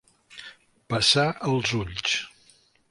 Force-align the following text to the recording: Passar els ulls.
Passar 0.93 1.27
els 1.51 1.77
ulls. 1.83 2.19